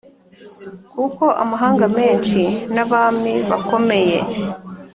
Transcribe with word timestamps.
Kuko 0.93 1.23
amahanga 1.43 1.85
menshi 1.97 2.41
n 2.73 2.77
abami 2.83 3.33
bakomeye 3.49 4.17